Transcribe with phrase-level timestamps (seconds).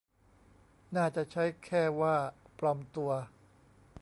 [0.95, 2.15] น่าจะใช้แค่ว่า
[2.59, 3.11] "ปลอมตัว"